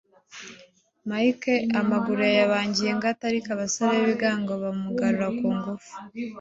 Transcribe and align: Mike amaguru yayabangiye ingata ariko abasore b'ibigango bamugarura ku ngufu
Mike 1.09 1.53
amaguru 1.79 2.19
yayabangiye 2.29 2.89
ingata 2.91 3.23
ariko 3.31 3.47
abasore 3.55 3.91
b'ibigango 3.97 4.53
bamugarura 4.63 5.27
ku 5.37 5.47
ngufu 5.55 5.93